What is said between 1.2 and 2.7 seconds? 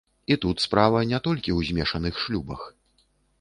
толькі ў змешаных шлюбах.